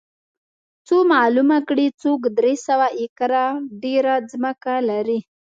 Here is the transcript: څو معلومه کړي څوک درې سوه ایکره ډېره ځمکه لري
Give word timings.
څو 0.87 0.97
معلومه 1.13 1.57
کړي 1.69 1.87
څوک 2.01 2.21
درې 2.39 2.53
سوه 2.67 2.87
ایکره 2.99 3.45
ډېره 3.83 4.13
ځمکه 4.31 4.73
لري 4.89 5.19